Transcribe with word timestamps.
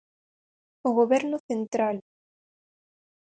O 0.87 0.89
goberno 0.99 1.37
central. 1.49 1.97